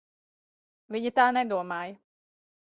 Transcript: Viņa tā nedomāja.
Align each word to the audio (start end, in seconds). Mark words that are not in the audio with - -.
Viņa 0.95 1.11
tā 1.19 1.27
nedomāja. 1.37 2.01